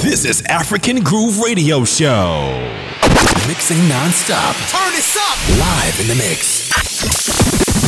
[0.00, 2.54] This is African Groove Radio Show.
[3.48, 4.54] Mixing non-stop.
[4.70, 5.36] Turn this up.
[5.58, 6.70] Live in the mix.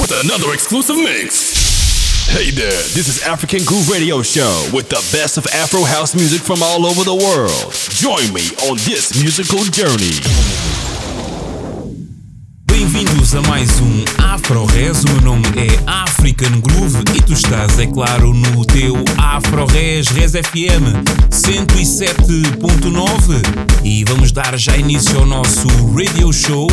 [0.01, 2.27] With another exclusive mix.
[2.27, 6.43] Hey there, this is African Groove Radio Show with the best of Afro house music
[6.43, 7.71] from all over the world.
[7.95, 10.19] Join me on this musical journey.
[13.31, 14.65] Bem-vindos a mais um Afro.
[14.65, 14.67] O
[15.13, 20.99] meu nome é African Groove e tu estás, é claro, no teu Afro Res FM
[21.31, 23.41] 107.9
[23.85, 26.67] e vamos dar já início ao nosso radio show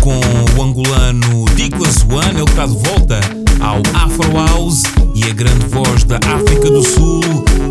[0.00, 0.18] com
[0.58, 3.20] o angolano Diclas One, ele está de volta
[3.60, 7.20] ao Afro House e a grande voz da África do Sul,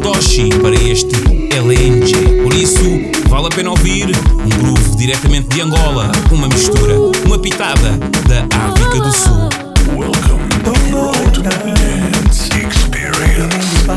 [0.01, 1.15] Toshi, para este
[1.55, 2.43] LNG.
[2.43, 2.84] Por isso,
[3.29, 6.95] vale a pena ouvir um groove diretamente de Angola, uma mistura,
[7.26, 9.49] uma pitada da África do Sul.
[9.95, 13.88] Welcome to dance experience.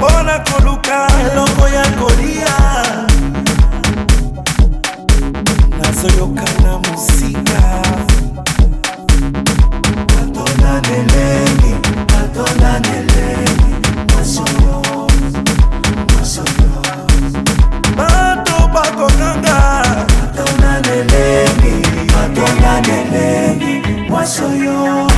[0.00, 2.56] Bona koluka eloko ya kolia
[5.80, 7.82] nazoyoka na mosika
[10.22, 10.80] atona
[24.24, 25.09] 所有。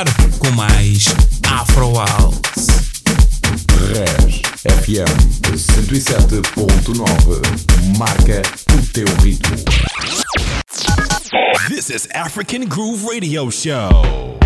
[0.00, 0.06] Continuar
[0.38, 1.04] com mais
[1.46, 2.40] Afro House.
[3.92, 7.42] Res FM 107.9
[7.98, 8.40] Marca
[8.72, 9.56] o teu ritmo.
[11.68, 14.39] This is African Groove Radio Show.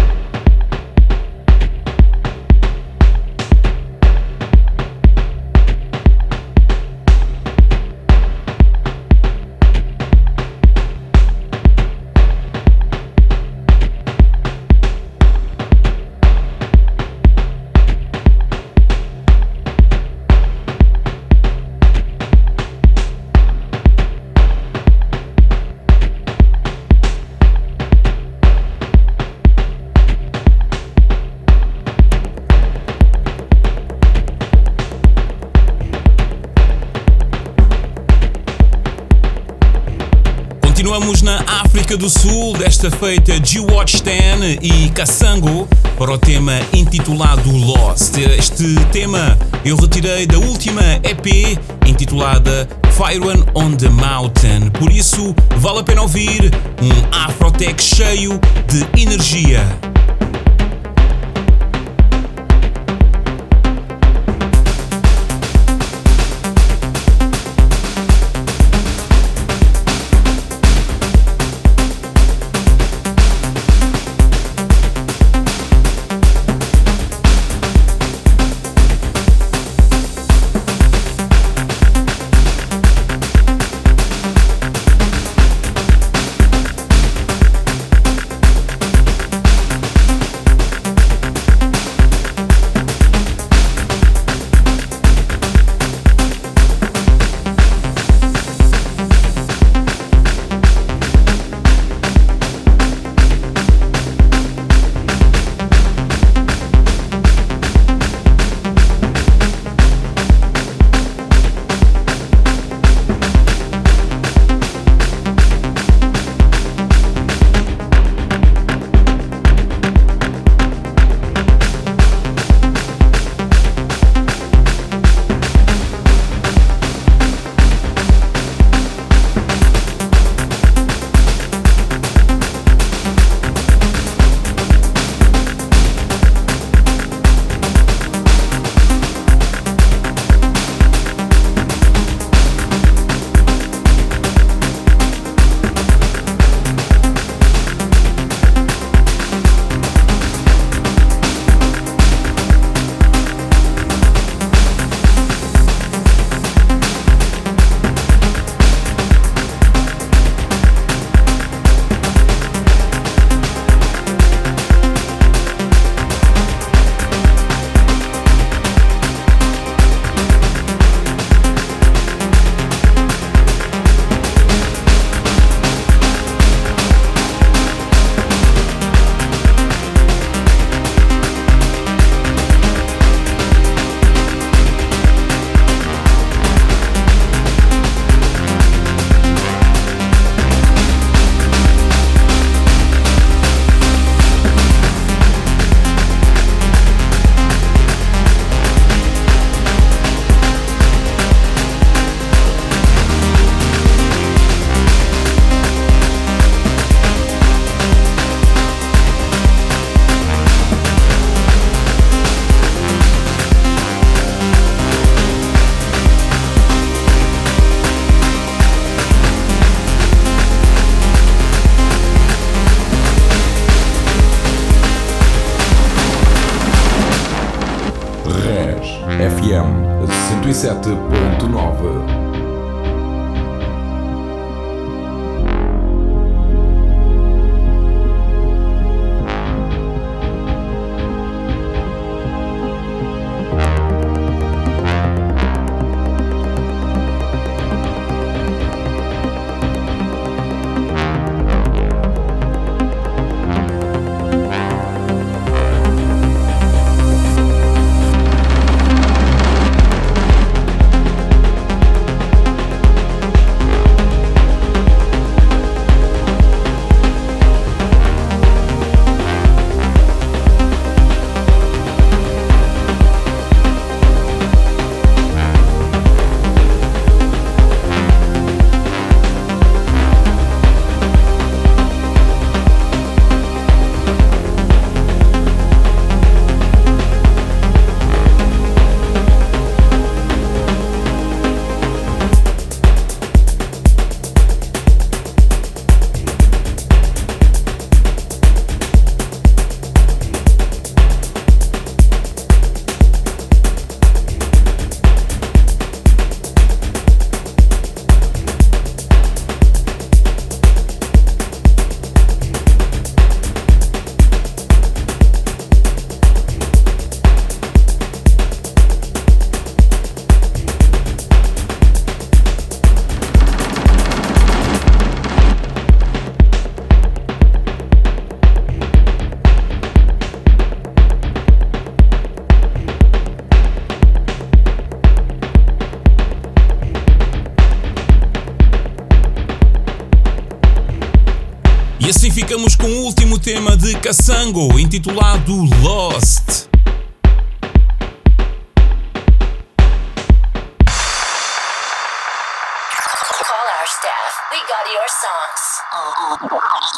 [42.90, 48.16] Feita G-Watch 10 e Kassango para o tema intitulado Lost.
[48.18, 54.70] Este tema eu retirei da última EP intitulada Fire on the Mountain.
[54.70, 56.50] Por isso, vale a pena ouvir
[56.82, 58.38] um Afrotech cheio
[58.68, 59.83] de energia.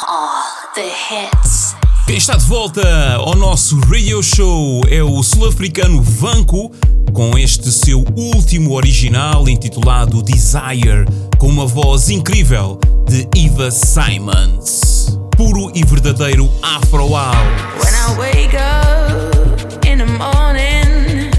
[0.07, 0.43] All
[0.75, 1.75] the hits.
[2.05, 6.71] Quem está de volta ao nosso radio show é o sul-africano Vanco,
[7.13, 11.05] com este seu último original intitulado Desire,
[11.37, 12.77] com uma voz incrível
[13.07, 14.96] de Eva Simons.
[15.37, 17.35] Puro e verdadeiro Afro House.
[17.77, 21.29] When I wake up in the morning,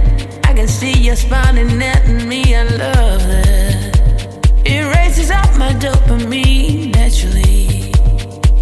[0.44, 2.54] I can see you smiling at me.
[2.54, 3.98] I love that.
[4.64, 7.92] It raises up my dopamine naturally.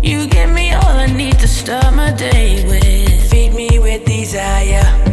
[0.03, 3.31] You give me all I need to start my day with.
[3.31, 5.06] Feed me with desire.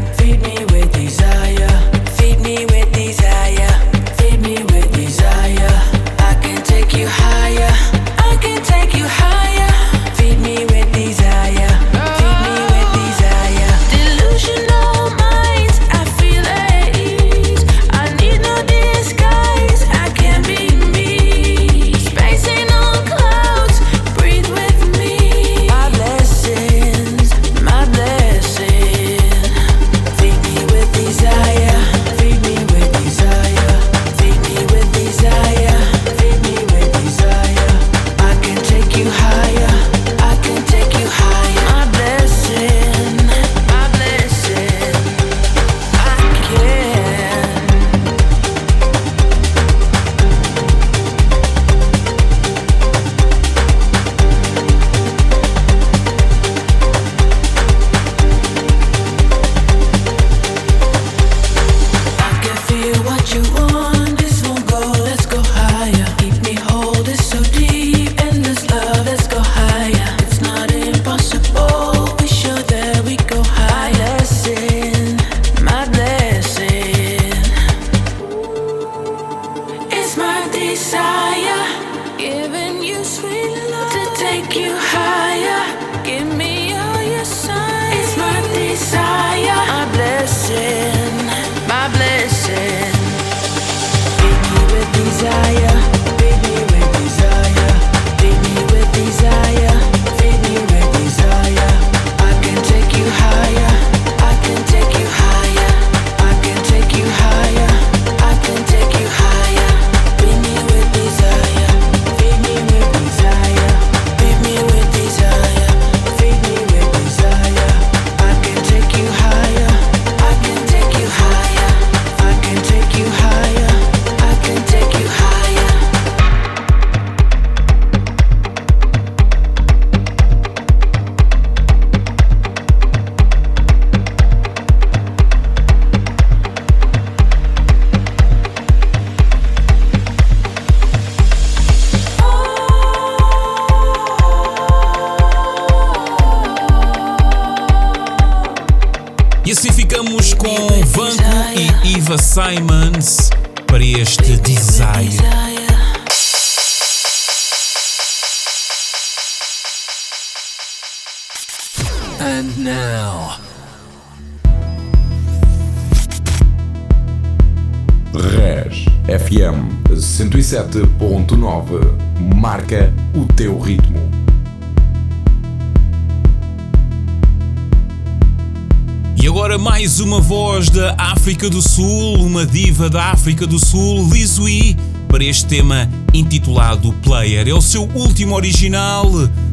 [179.93, 184.75] Mais uma voz da África do Sul, uma diva da África do Sul, Lizui,
[185.07, 187.47] para este tema intitulado Player.
[187.47, 189.05] É o seu último original.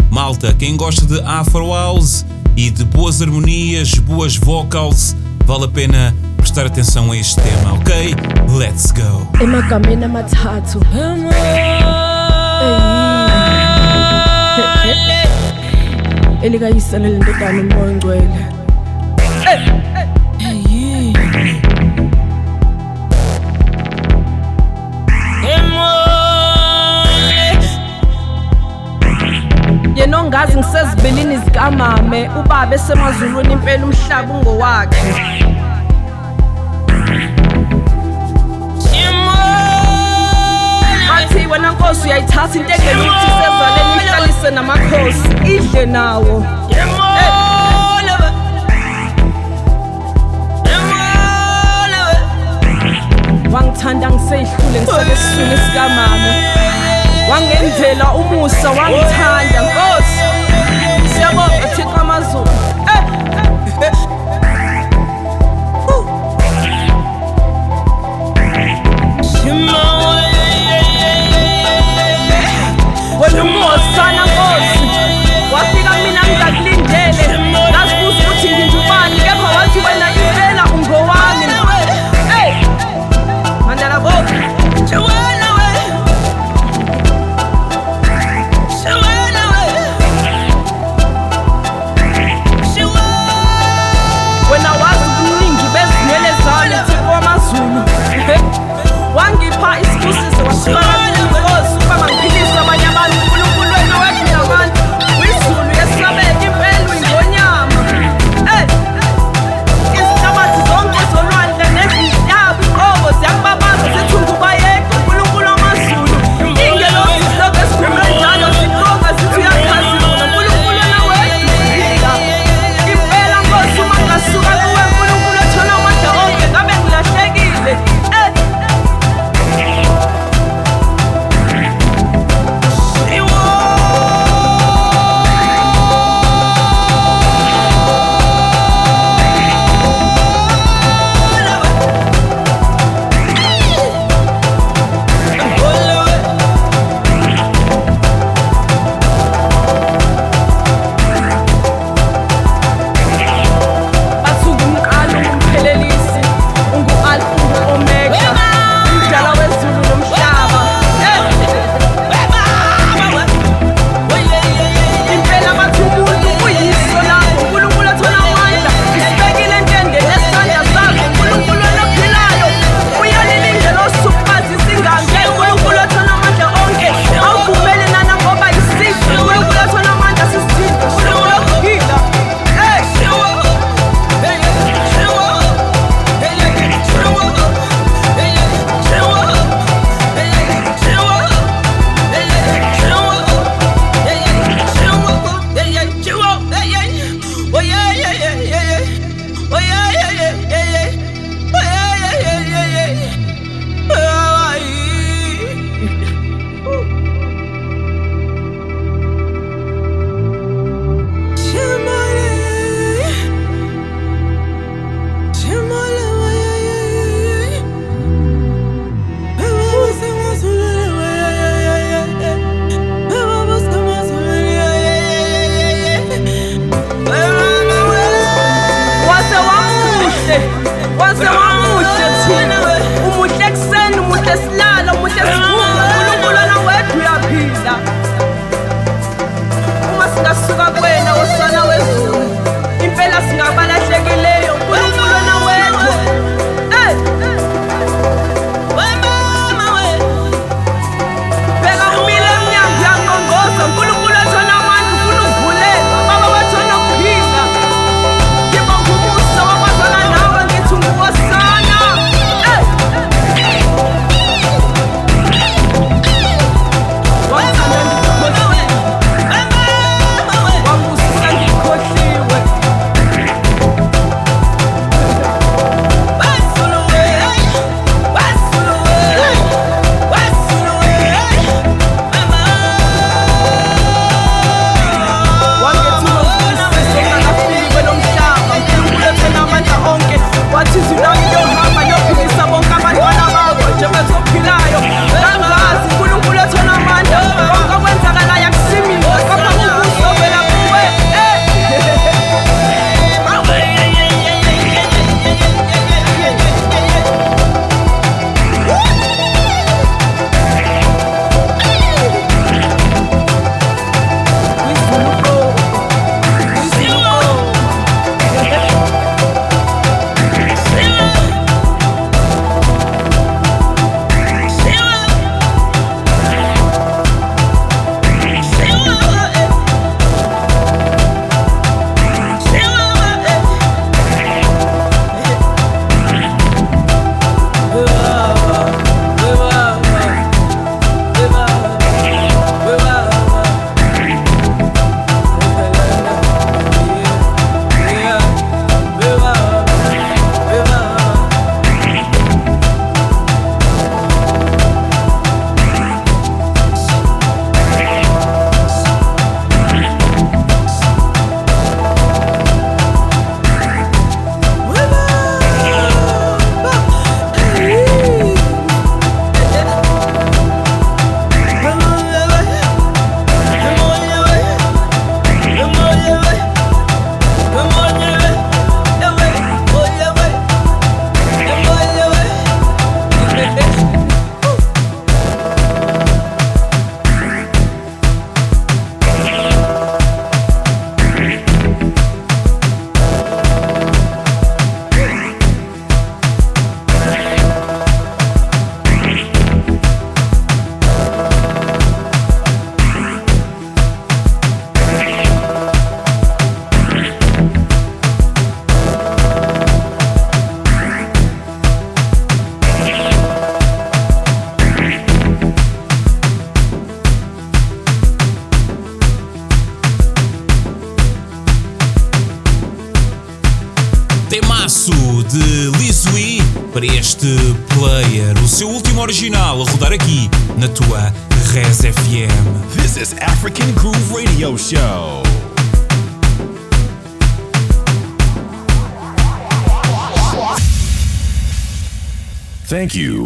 [0.09, 2.25] Malta, quem gosta de Afro House
[2.57, 8.15] e de boas harmonias, boas vocals, vale a pena prestar atenção a este tema, ok?
[8.57, 9.29] Let's go!
[18.01, 18.61] umoya
[30.01, 32.31] yena ongazi ngisezibilini zikamame.
[32.41, 35.15] Ubaba esemazulwini impela umhlaba ungowakhe.
[41.09, 45.29] Bathi wena nkosi uyayithatha into engene ukuthi sezaleni ihlalise namakhosi.
[45.55, 46.47] Idle nawo.
[53.53, 56.70] Wangithanda ngiseyihlule ngisake esiswini sikamama
[57.31, 59.61] wangenzela umusa wangithanda.
[59.63, 60.00] nkosi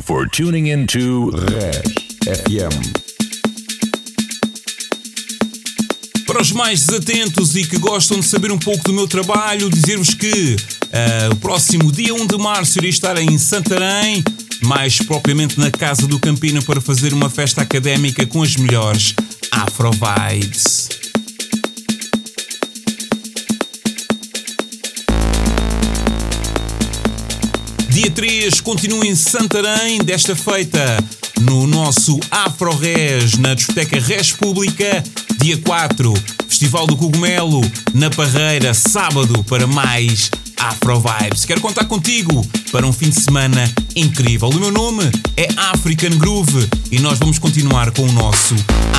[0.04, 0.86] for tuning.
[6.26, 10.12] Para os mais desatentos e que gostam de saber um pouco do meu trabalho, dizer-vos
[10.12, 14.22] que uh, o próximo dia 1 de março irei estar em Santarém,
[14.62, 19.14] mais propriamente na Casa do Campina, para fazer uma festa académica com as melhores
[19.50, 20.83] Afro Vibes.
[27.94, 30.98] Dia 3 continua em Santarém, desta feita
[31.42, 35.00] no nosso Afro Res na discoteca Res Pública.
[35.40, 36.12] Dia 4,
[36.48, 37.60] Festival do Cogumelo
[37.94, 41.44] na Parreira, sábado para mais Afro Vibes.
[41.44, 44.48] Quero contar contigo para um fim de semana incrível.
[44.48, 45.04] O meu nome
[45.36, 48.56] é African Groove e nós vamos continuar com o nosso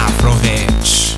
[0.07, 1.15] Afro Res.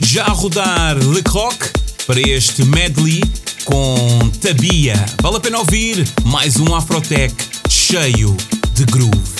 [0.00, 1.62] Já a rodar Le Croc
[2.08, 3.22] para este medley
[3.64, 4.94] com Tabia.
[5.20, 7.34] Vale a pena ouvir mais um Afrotech
[7.68, 8.36] cheio
[8.74, 9.31] de groove.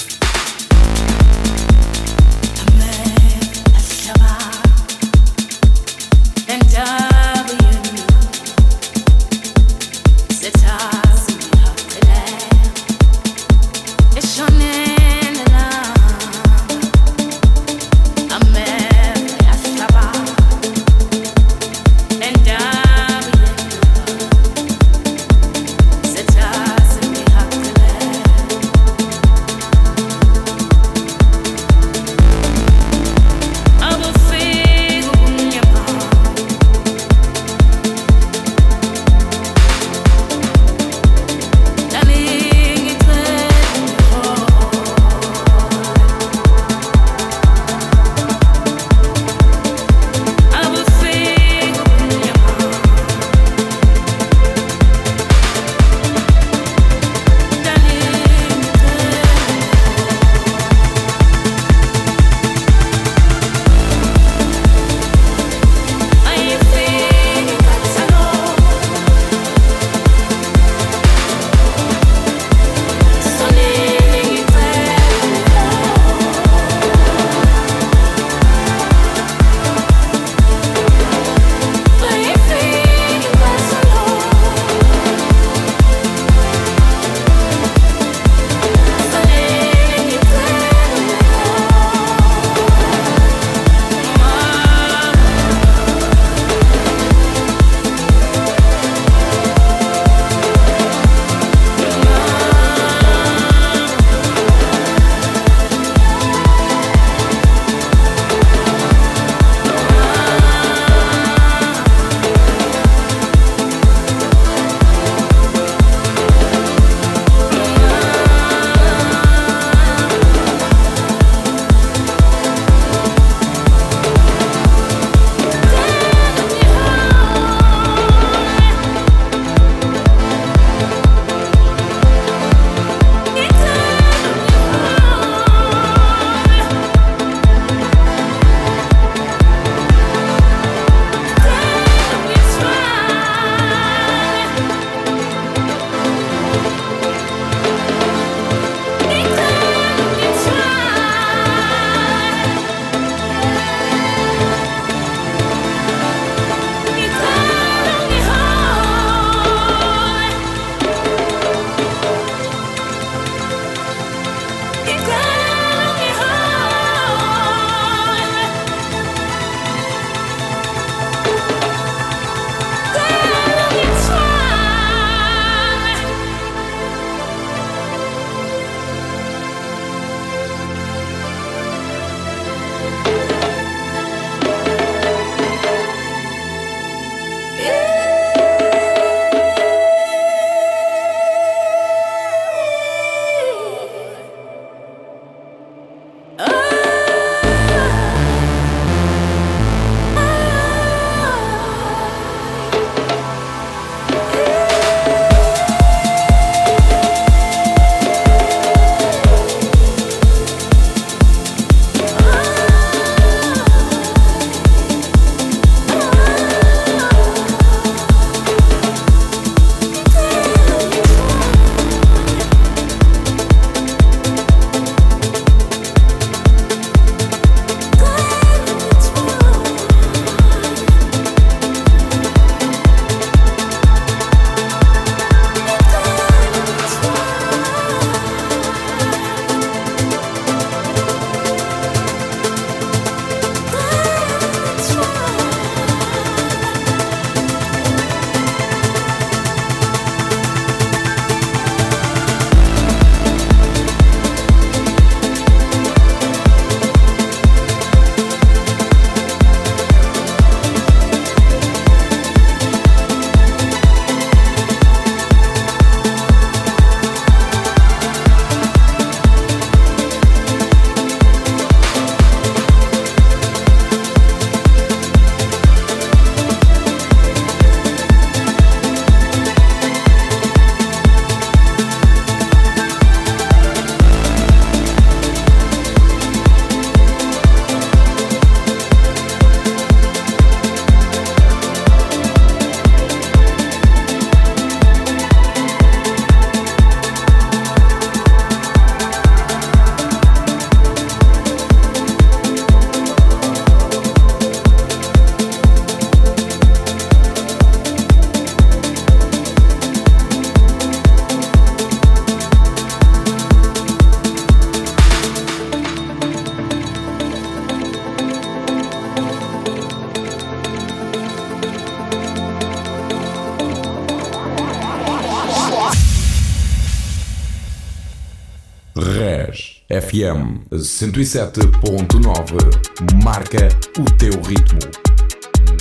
[330.13, 334.79] FM 107.9 marca o teu ritmo.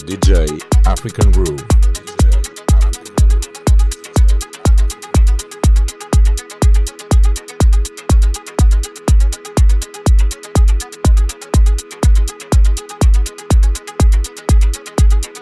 [0.06, 0.46] DJ
[0.86, 1.62] African Groove.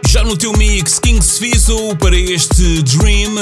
[0.07, 3.35] Já no teu mix, King Sfiso para este Dream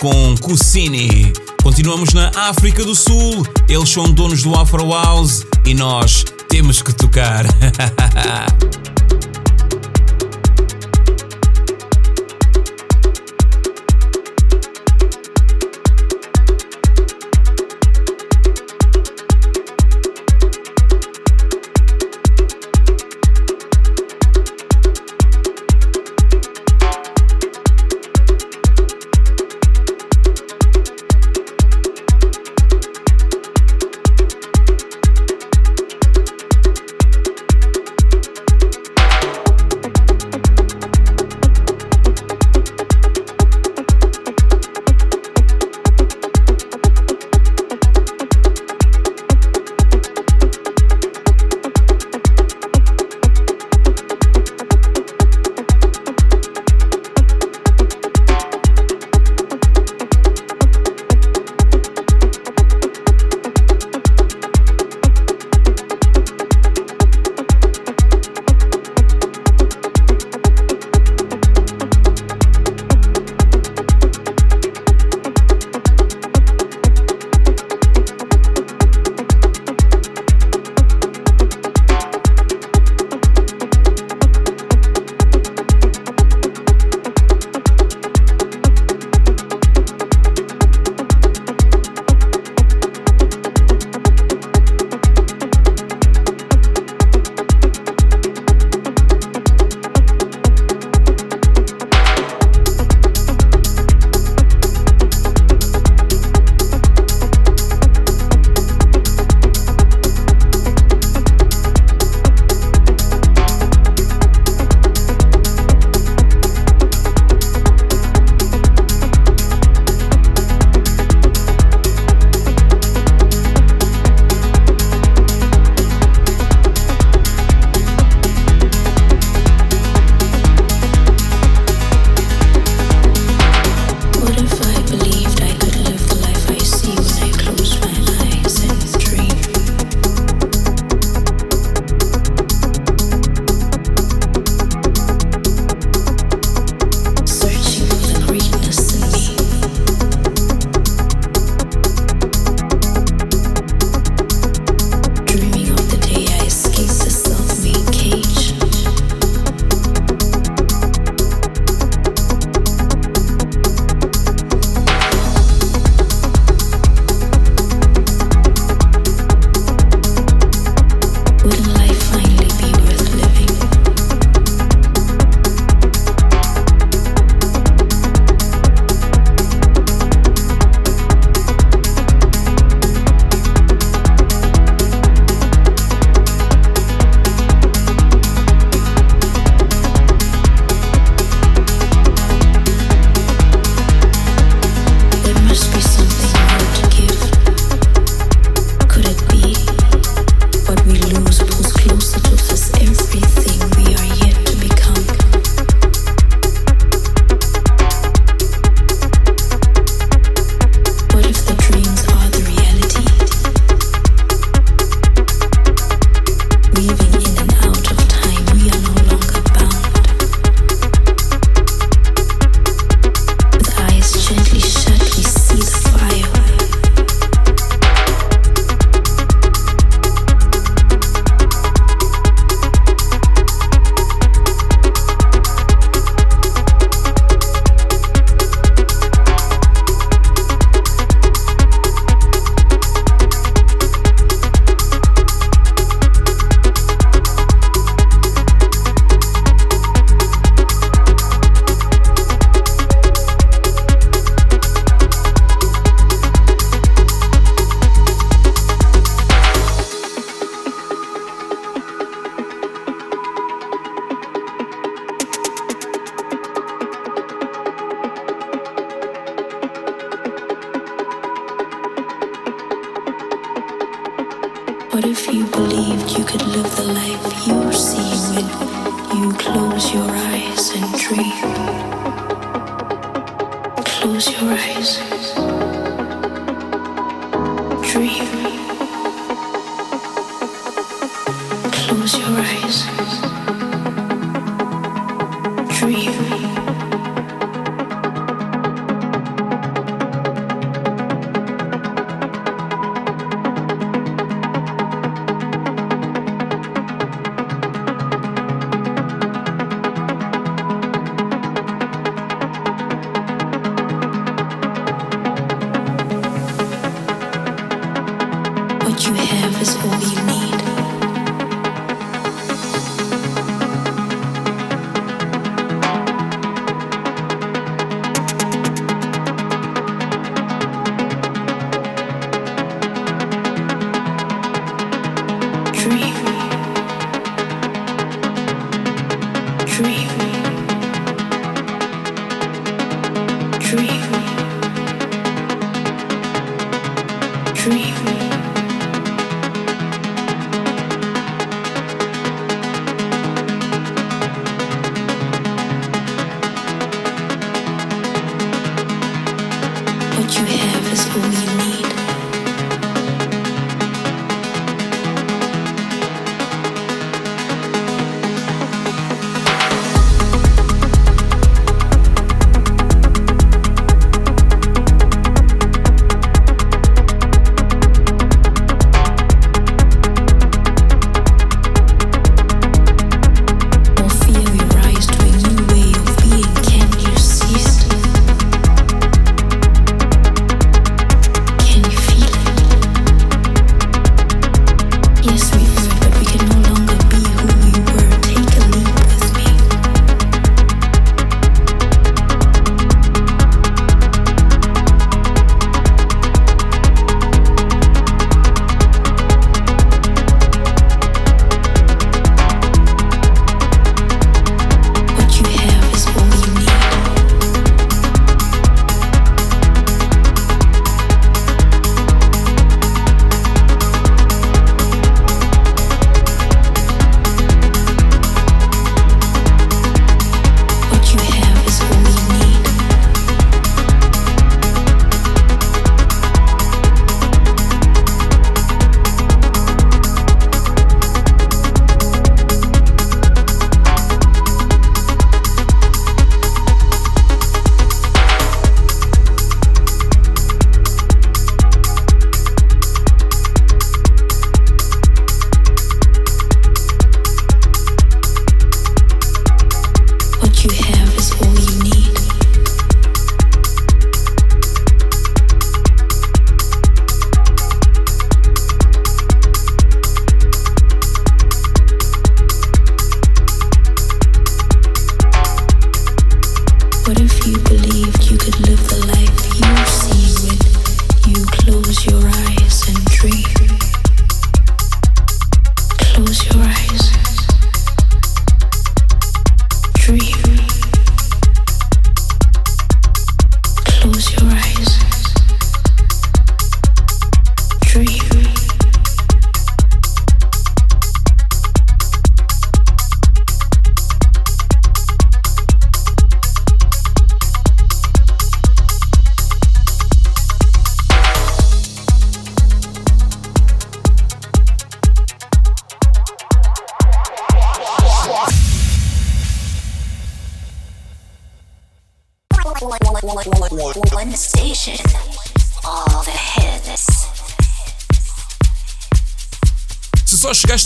[0.00, 1.32] com Cucini.
[1.62, 6.92] Continuamos na África do Sul, eles são donos do Afro House e nós temos que
[6.92, 7.44] tocar.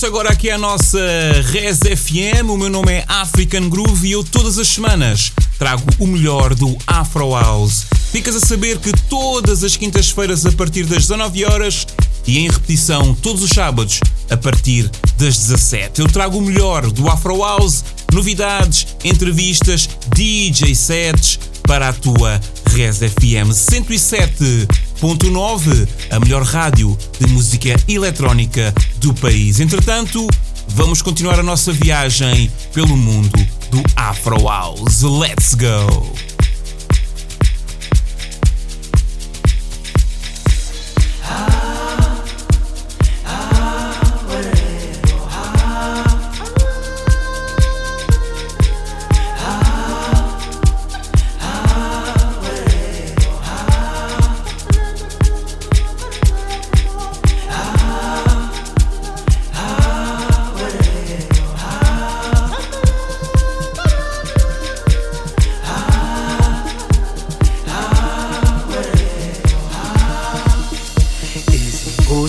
[0.06, 1.00] agora aqui à nossa
[1.46, 2.48] Res FM.
[2.48, 6.78] O meu nome é African Groove e eu todas as semanas trago o melhor do
[6.86, 7.86] Afro House.
[8.12, 11.88] Ficas a saber que todas as quintas-feiras a partir das 19 horas
[12.24, 13.98] e em repetição todos os sábados
[14.30, 14.88] a partir
[15.18, 16.00] das 17.
[16.00, 22.40] Eu trago o melhor do Afro House, novidades, entrevistas, DJ sets para a tua
[22.70, 28.72] Res FM 107.9, a melhor rádio de música eletrónica
[29.06, 29.60] do país.
[29.60, 30.26] Entretanto,
[30.66, 33.38] vamos continuar a nossa viagem pelo mundo
[33.70, 35.02] do Afro House.
[35.02, 36.15] Let's go!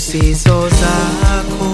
[0.08, 1.72] izifiso zakho.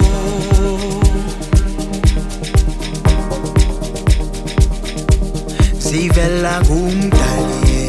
[5.78, 7.84] Zivela kumdali.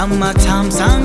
[0.00, 0.95] Amathamsanqa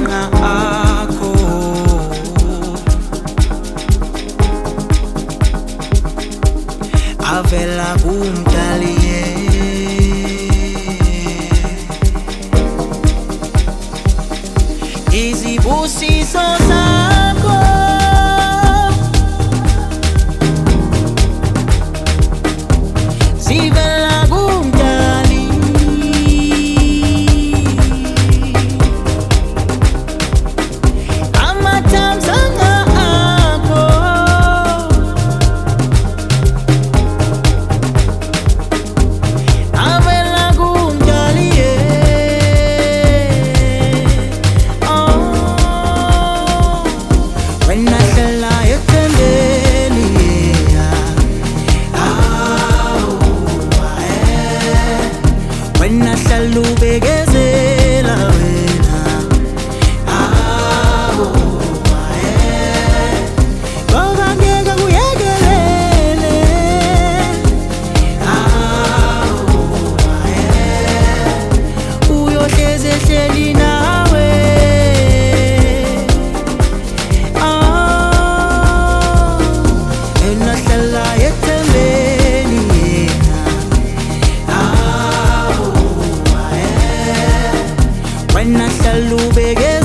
[88.42, 89.80] When I tell you, baby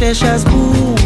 [0.00, 0.97] recherchas por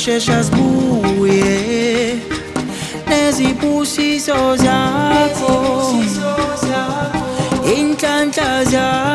[0.00, 2.16] kushesha zikuye
[3.08, 5.52] nezibusiso zakho
[7.76, 9.09] inhlanhla zakho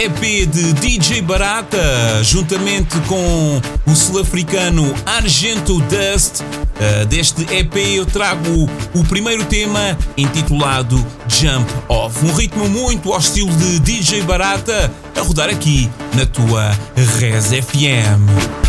[0.00, 1.78] EP de DJ Barata,
[2.22, 6.40] juntamente com o sul-africano Argento Dust.
[6.40, 10.96] Uh, deste EP eu trago o primeiro tema intitulado
[11.28, 16.70] Jump Off, um ritmo muito ao estilo de DJ Barata a rodar aqui na tua
[17.18, 18.59] Res FM.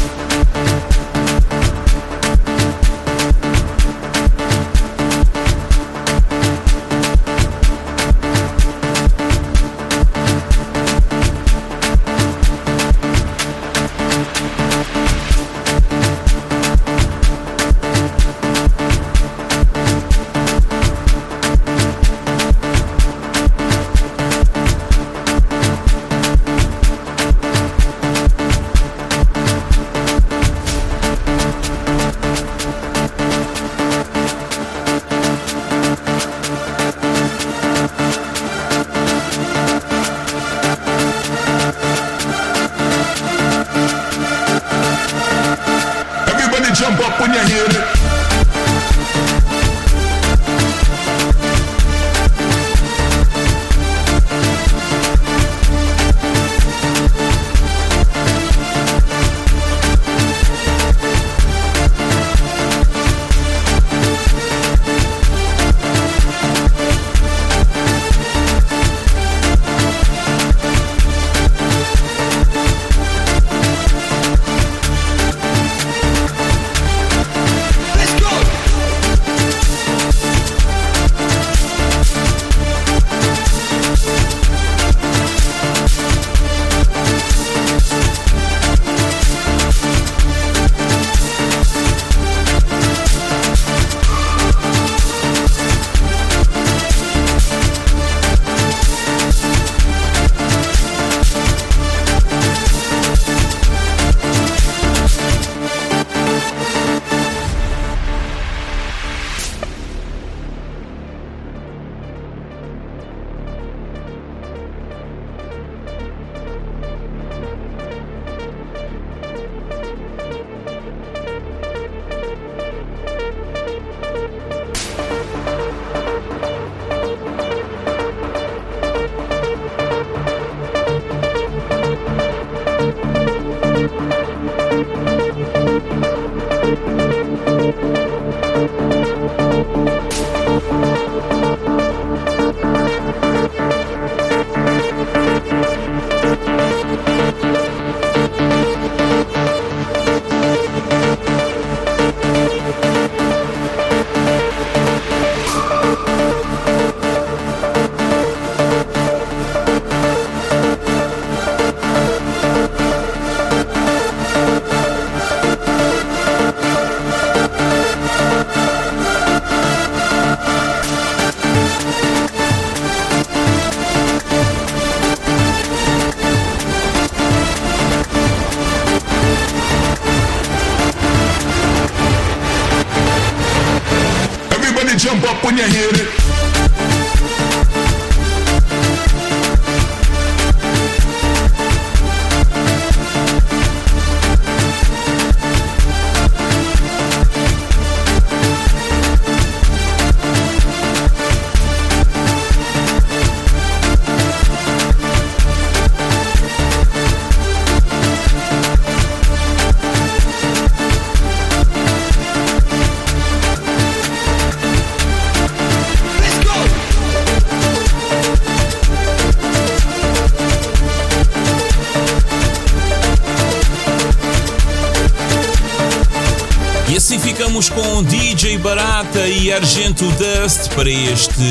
[227.61, 231.41] Ficamos com DJ Barata e Argento Dust para este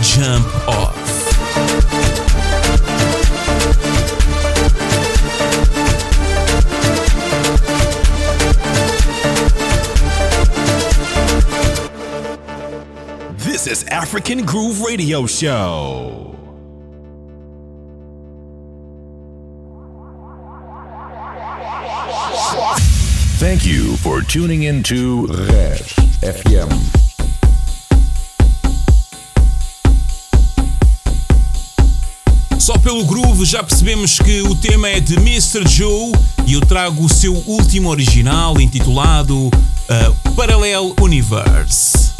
[0.00, 0.96] Jump Off.
[13.38, 16.39] This is African Groove Radio Show.
[23.40, 26.68] Thank you for tuning into Res FM.
[32.58, 35.66] Só pelo groove já percebemos que o tema é de Mr.
[35.66, 36.12] Joe
[36.46, 42.10] e eu trago o seu último original intitulado uh, Parallel Universe.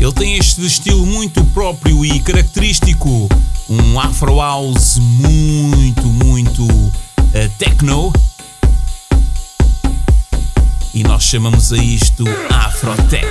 [0.00, 3.28] Ele tem este estilo muito próprio e característico,
[3.68, 6.92] um Afro House muito, muito uh,
[7.58, 8.10] techno
[10.94, 13.26] e nós chamamos a isto Afrotech.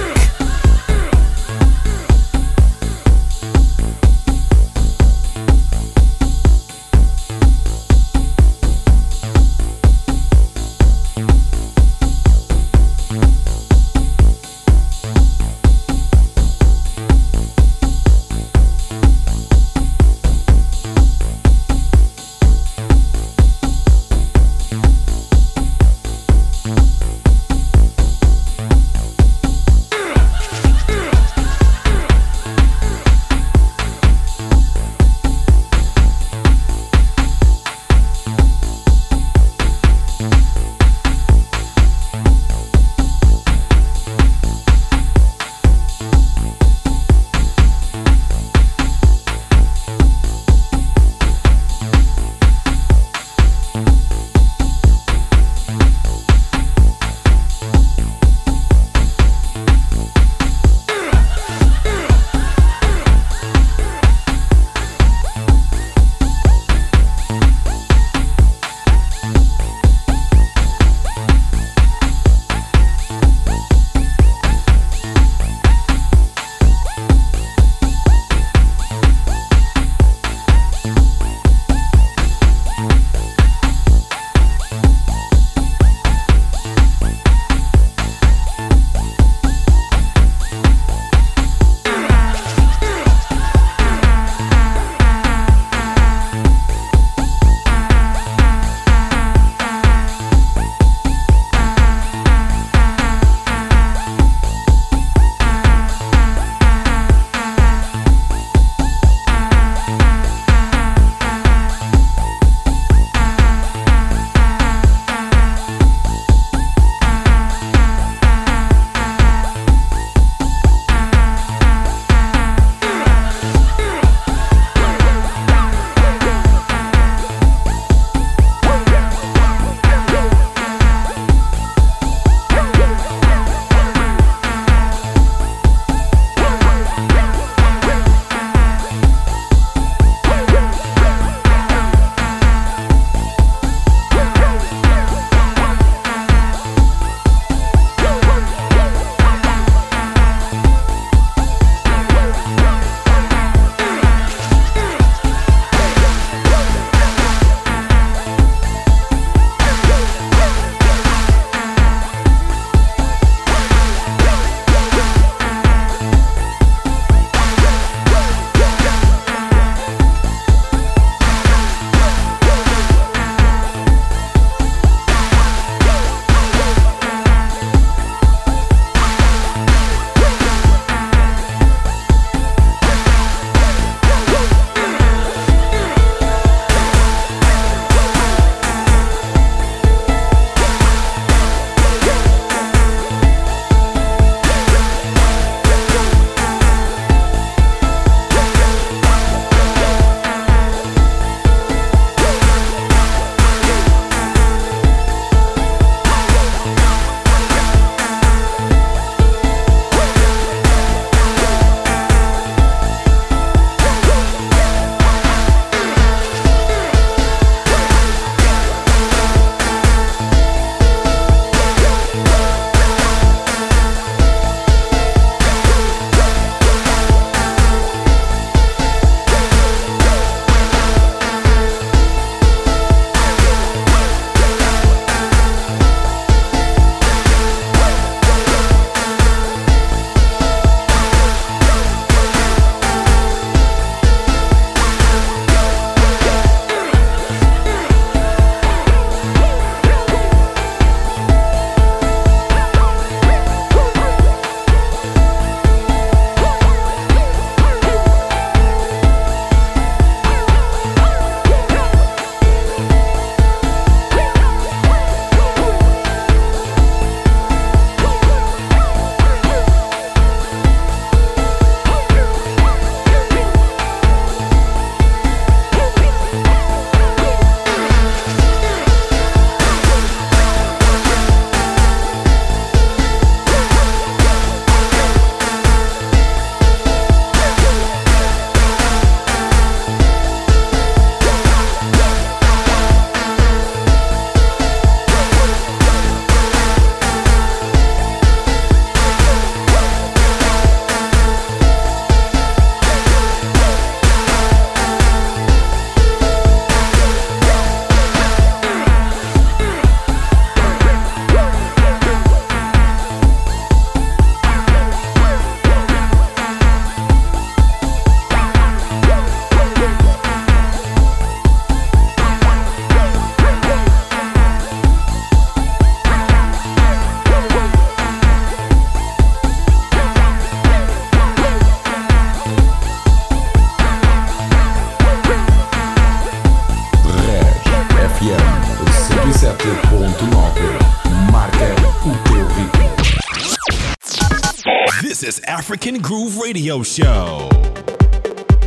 [346.53, 347.49] Radio Show.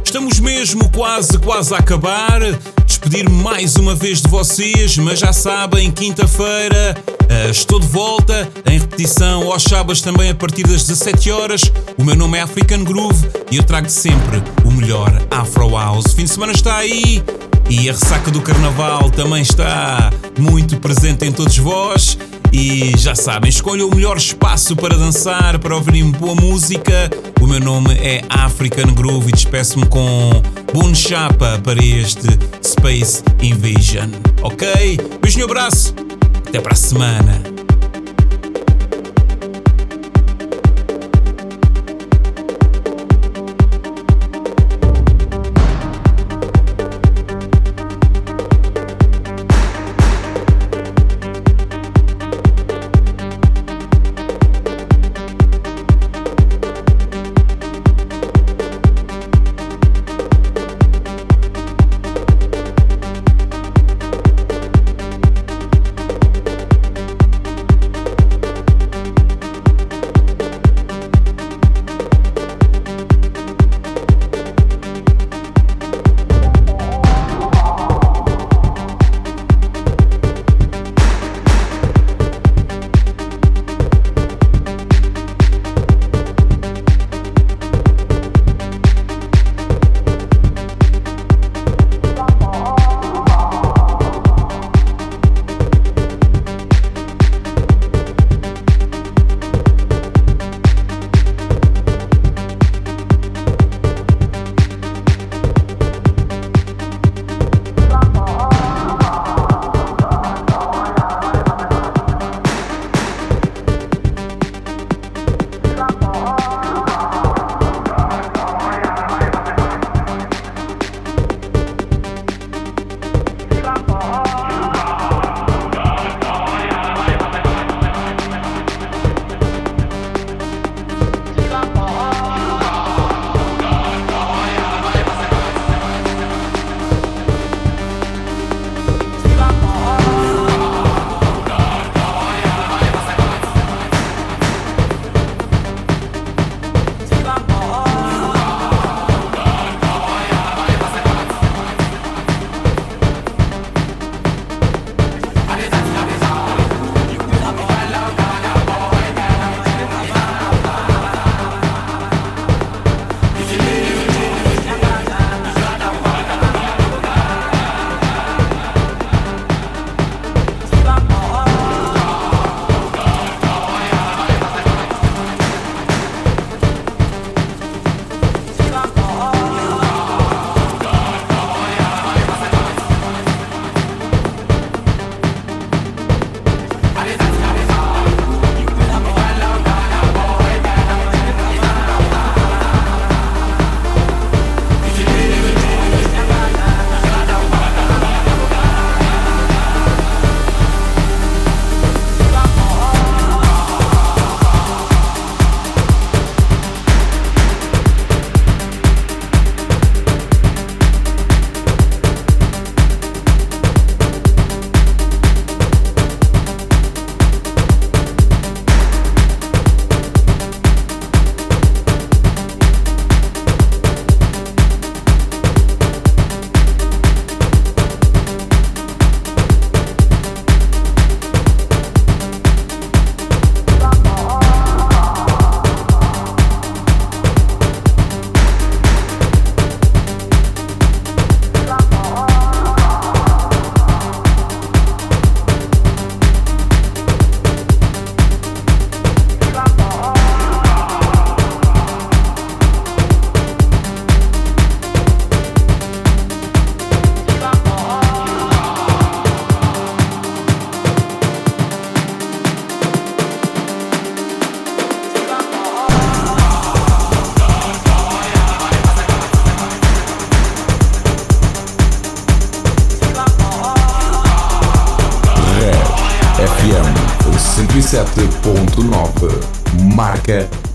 [0.05, 2.41] Estamos mesmo quase, quase a acabar.
[2.84, 8.80] Despedir-me mais uma vez de vocês, mas já sabem, quinta-feira uh, estou de volta em
[8.80, 11.62] repetição aos sábados também a partir das 17 horas.
[11.97, 16.12] O meu nome é African Groove e eu trago sempre o melhor Afro House.
[16.12, 17.22] Fim de semana está aí
[17.70, 22.18] e a ressaca do carnaval também está muito presente em todos vós.
[22.53, 27.11] E já sabem, escolham o melhor espaço para dançar, para ouvirem boa música.
[27.40, 30.30] O meu nome é African Groove e despeço-me com
[30.72, 32.26] Boom Chapa para este
[32.62, 34.11] Space Invasion.
[34.42, 34.66] Ok?
[35.20, 35.94] Beijo e abraço.
[36.49, 37.56] Até para a semana.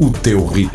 [0.02, 0.71] O teu ritmo.